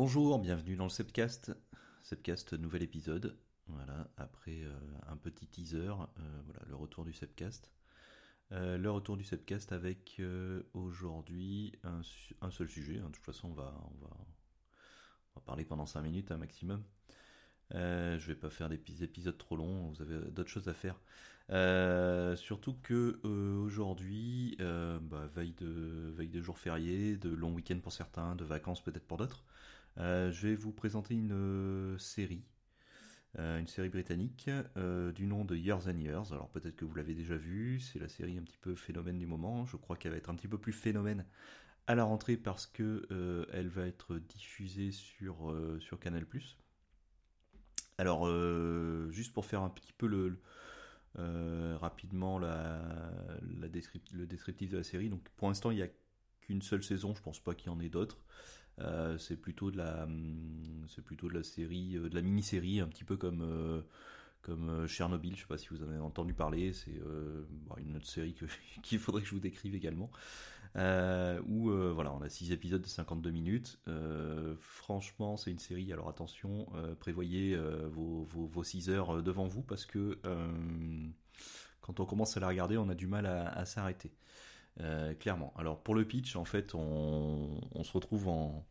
[0.00, 1.50] Bonjour, bienvenue dans le Sepcast.
[2.04, 3.36] Sepcast, nouvel épisode.
[3.66, 4.72] Voilà, après euh,
[5.08, 7.72] un petit teaser, euh, voilà, le retour du Sepcast.
[8.52, 10.22] Euh, le retour du Sepcast avec
[10.72, 13.00] aujourd'hui un, seul sujet.
[13.00, 13.08] Hein.
[13.08, 14.16] de toute façon, on va, on va,
[15.34, 16.84] on va parler pendant 5 minutes un maximum.
[17.74, 20.94] Euh, je vais pas faire des épisodes trop longs, vous avez d'autres choses à faire.
[22.36, 28.36] Surtout que aujourd'hui, bah, veille de veille de jours fériés, de longs week-ends pour certains,
[28.36, 29.42] de vacances peut-être pour d'autres,
[29.96, 32.44] je vais vous présenter une série,
[33.36, 34.50] une série britannique
[35.14, 36.32] du nom de Years and Years.
[36.32, 39.26] Alors peut-être que vous l'avez déjà vu, c'est la série un petit peu phénomène du
[39.26, 39.66] moment.
[39.66, 41.24] Je crois qu'elle va être un petit peu plus phénomène
[41.86, 46.24] à la rentrée parce que elle va être diffusée sur Canal+.
[47.98, 50.40] Alors, euh, juste pour faire un petit peu le,
[51.18, 55.10] euh, rapidement le descriptif de la série.
[55.36, 55.88] Pour l'instant, il n'y a
[56.40, 57.14] qu'une seule saison.
[57.14, 58.18] Je pense pas qu'il y en ait d'autres.
[58.80, 60.08] Euh, c'est plutôt de la,
[60.88, 63.82] c'est plutôt de la série, de la mini-série, un petit peu comme
[64.42, 67.44] comme euh, Chernobyl, je sais pas si vous en avez entendu parler, c'est euh,
[67.78, 68.34] une autre série
[68.82, 70.10] qu'il faudrait que je vous décrive également,
[70.76, 73.78] euh, où euh, voilà, on a 6 épisodes de 52 minutes.
[74.58, 76.66] franchement, c'est une série, alors attention,
[77.00, 77.56] prévoyez
[77.90, 80.18] vos, vos, vos, 6 heures devant vous, parce que
[81.80, 84.12] quand on commence à la regarder, on a du mal à s'arrêter.
[85.18, 85.52] Clairement.
[85.56, 88.64] Alors pour le pitch, en fait, on, se retrouve en,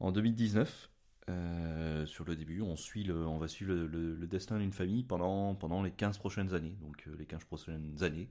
[0.00, 0.90] en 2019
[1.30, 5.54] euh, sur le début, on, suit le, on va suivre le, destin d'une famille pendant,
[5.54, 6.76] pendant les 15 prochaines années.
[6.80, 8.28] Donc euh, les 15 prochaines années,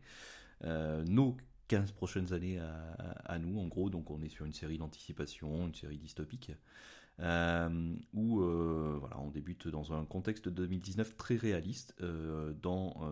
[0.64, 2.60] euh, nos 15 prochaines années
[3.26, 3.90] à, nous, en gros.
[3.90, 6.52] Donc on est sur une série d'anticipation, une série dystopique,
[7.20, 11.96] où voilà, on débute dans un contexte de 2019 très réaliste,
[12.64, 13.08] dans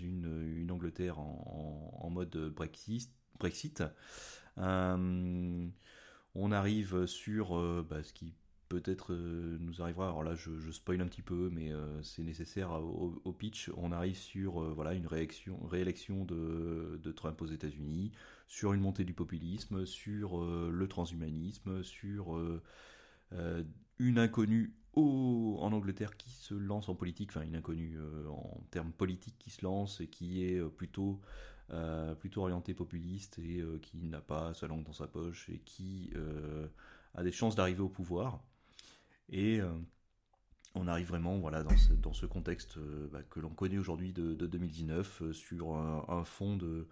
[0.00, 3.12] une, une Angleterre en, mode Brexit.
[3.40, 3.82] Brexit.
[4.56, 8.34] on arrive sur bah, ce qui
[8.70, 12.70] peut-être euh, nous arrivera, alors là je, spoil un petit peu, mais euh, c'est nécessaire
[12.70, 18.12] au, pitch, on arrive sur euh, voilà une réélection, de Trump aux États-Unis,
[18.46, 22.40] sur une montée du populisme, sur le transhumanisme, sur
[23.98, 29.38] une inconnue en Angleterre qui se lance en politique, enfin une inconnue en termes politiques
[29.38, 31.20] qui se lance et qui est plutôt
[32.18, 36.12] plutôt orientée populiste et qui n'a pas sa langue dans sa poche et qui
[37.14, 38.40] a des chances d'arriver au pouvoir.
[39.30, 39.70] Et euh,
[40.74, 44.12] on arrive vraiment voilà, dans, ce, dans ce contexte euh, bah, que l'on connaît aujourd'hui
[44.12, 46.88] de, 2019 euh, sur un, fond de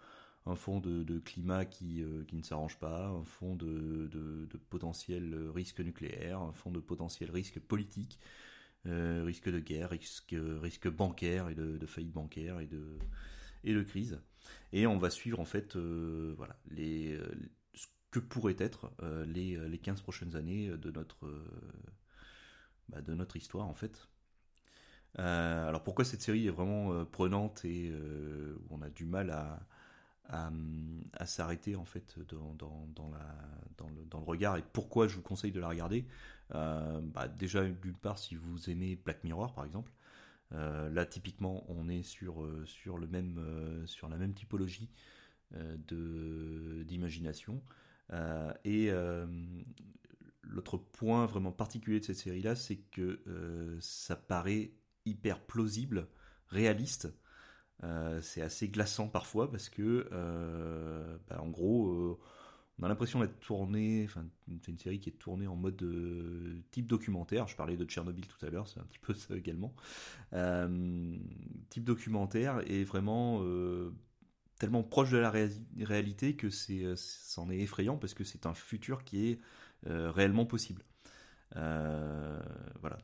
[0.47, 5.81] un fond de, climat qui, qui ne s'arrange pas, un fond de, de, potentiel risque
[5.81, 8.19] nucléaire, un fond de potentiel risque politique,
[8.84, 12.99] risque de guerre, risque, risque bancaire et de, faillite bancaire et de,
[13.65, 14.21] et de crise.
[14.72, 17.19] Et on va suivre en fait voilà, les,
[17.75, 18.91] ce que pourraient être
[19.26, 21.28] les, les 15 prochaines années de notre
[22.88, 24.09] bah, de notre histoire en fait.
[25.19, 29.05] Euh, alors pourquoi cette série est vraiment euh, prenante et euh, où on a du
[29.05, 29.60] mal à,
[30.28, 30.50] à,
[31.27, 33.34] s'arrêter en fait dans, dans, dans, la,
[33.78, 36.06] dans, le, dans le regard et pourquoi je vous conseille de la regarder?
[36.50, 39.93] Bah, Déjà d'une part si vous aimez Black Mirror par exemple,
[40.50, 43.41] là typiquement on est sur, sur, le même,
[43.87, 44.91] sur la même typologie
[45.53, 47.62] de d'imagination.
[48.65, 48.91] et
[50.49, 54.72] l'autre point vraiment particulier de cette série-là, c'est que euh, ça paraît
[55.05, 56.09] hyper plausible,
[56.49, 57.09] réaliste.
[57.84, 62.19] Euh, c'est assez glaçant parfois parce que, euh, bah, en gros,
[62.78, 64.05] on a l'impression d'être tourné.
[64.05, 64.25] Enfin,
[64.62, 65.84] c'est une série qui est tournée en mode
[66.71, 67.47] type documentaire.
[67.49, 69.75] Je parlais de Tchernobyl tout à l'heure, c'est un petit peu ça également.
[71.71, 73.43] type documentaire et vraiment
[74.59, 79.05] tellement proche de la réalité que c'est, c'en est effrayant parce que c'est un futur
[79.05, 79.41] qui est
[79.87, 80.83] euh, réellement possible.
[81.56, 82.41] Euh,
[82.81, 82.99] voilà,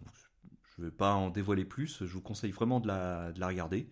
[0.64, 3.88] je ne vais pas en dévoiler plus, je vous conseille vraiment de la regarder.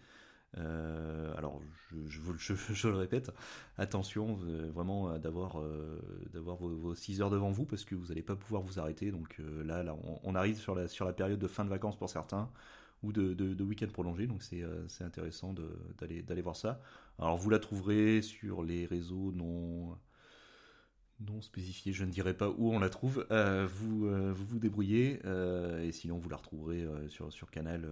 [0.59, 1.61] Euh, alors,
[2.07, 3.31] je, le répète,
[3.79, 4.39] attention
[4.75, 5.63] vraiment d'avoir
[6.33, 9.11] d'avoir vos, vos 6 heures devant vous parce que vous n'allez pas pouvoir vous arrêter.
[9.11, 12.11] Donc là, là on, arrive sur la, sur la période de fin de vacances pour
[12.11, 12.51] certains
[13.03, 14.27] ou de, de, week-end prolongé.
[14.27, 15.55] Donc c'est c'est intéressant
[15.99, 16.81] d'aller d'aller voir ça.
[17.19, 19.97] Alors vous la trouverez sur les réseaux non
[21.27, 23.27] non spécifié, je ne dirai pas où on la trouve.
[23.31, 27.89] Euh, vous, euh, vous, vous débrouillez euh, et sinon vous la retrouverez sur sur Canal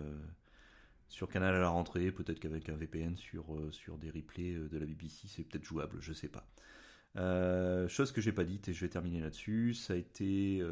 [1.11, 2.11] sur Canal à la rentrée.
[2.11, 6.15] Peut-être qu'avec un VPN sur sur des replays de la BBC, c'est peut-être jouable, je
[6.15, 6.47] sais pas.
[7.89, 10.65] chose que j'ai pas dite et je vais terminer là-dessus, ça a été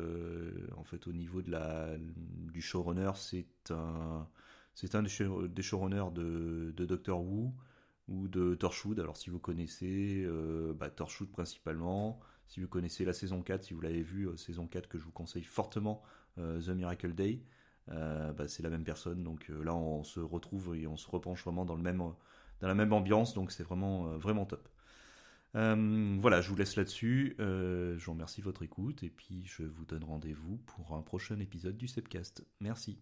[0.77, 4.27] en fait au niveau de la du showrunner, c'est un
[5.03, 7.53] des, showrunners de, de Doctor Who
[8.07, 9.01] ou de Torchwood.
[9.01, 10.27] Alors si vous connaissez,
[10.77, 14.89] bah, Torchwood principalement, Si vous connaissez la saison 4, si vous l'avez vu, saison 4
[14.89, 16.03] que je vous conseille fortement,
[16.37, 17.43] The Miracle Day,
[17.91, 19.23] bah, c'est la même personne.
[19.23, 22.75] Donc là, on se retrouve et on se repenche vraiment dans, le même, dans la
[22.75, 23.35] même ambiance.
[23.35, 24.69] Donc c'est vraiment, vraiment top.
[25.55, 27.35] voilà, je vous laisse là-dessus.
[27.39, 31.39] je vous remercie de votre écoute et puis je vous donne rendez-vous pour un prochain
[31.41, 32.45] épisode du Sepcast.
[32.61, 32.99] Merci.